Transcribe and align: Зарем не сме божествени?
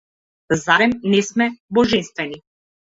Зарем 0.63 0.93
не 1.11 1.21
сме 1.29 1.47
божествени? 1.75 2.37